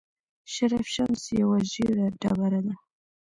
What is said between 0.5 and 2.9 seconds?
شرف الشمس یوه ژیړه ډبره ده.